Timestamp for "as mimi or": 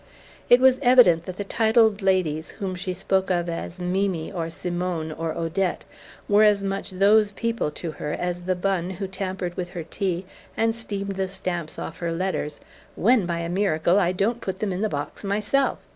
3.47-4.49